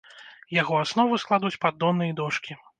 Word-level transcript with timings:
Яго 0.61 0.79
аснову 0.85 1.21
складуць 1.25 1.55
паддоны 1.67 2.03
і 2.13 2.19
дошкі. 2.25 2.63